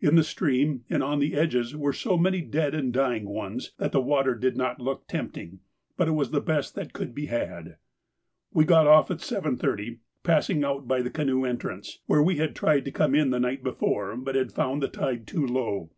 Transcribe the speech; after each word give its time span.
In 0.00 0.16
the 0.16 0.24
stream 0.24 0.82
and 0.90 1.04
on 1.04 1.20
the 1.20 1.36
edges 1.36 1.76
were 1.76 1.92
so 1.92 2.18
many 2.18 2.40
dead 2.40 2.74
and 2.74 2.92
dying 2.92 3.28
ones, 3.28 3.74
that 3.78 3.92
the 3.92 4.00
water 4.02 4.34
did 4.34 4.56
not 4.56 4.80
look 4.80 5.06
tempting, 5.06 5.60
but 5.96 6.08
it 6.08 6.16
was 6.16 6.32
the 6.32 6.40
best 6.40 6.74
that 6.74 6.92
could 6.92 7.14
be 7.14 7.26
had. 7.26 7.76
We 8.52 8.64
got 8.64 8.88
off 8.88 9.08
at 9.12 9.18
7.30, 9.18 9.98
passing 10.24 10.64
out 10.64 10.88
by 10.88 11.00
the 11.00 11.10
canoe 11.10 11.44
entrance, 11.44 12.00
where 12.06 12.24
we 12.24 12.38
had 12.38 12.56
tried 12.56 12.86
to 12.86 12.90
come 12.90 13.14
in 13.14 13.30
the 13.30 13.38
night 13.38 13.62
before, 13.62 14.16
but 14.16 14.34
had 14.34 14.50
found 14.50 14.82
the 14.82 14.88
tide 14.88 15.28
too 15.28 15.46
low. 15.46 15.90